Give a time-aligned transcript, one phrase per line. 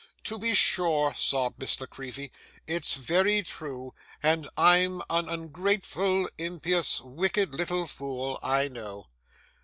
[0.23, 2.31] 'To be sure,' sobbed Miss La Creevy;
[2.65, 3.93] 'it's very true,
[4.23, 9.09] and I'm an ungrateful, impious, wicked little fool, I know.